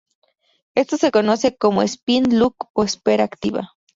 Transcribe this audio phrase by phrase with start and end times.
[0.73, 3.73] Esto se conoce como spin lock o espera activa.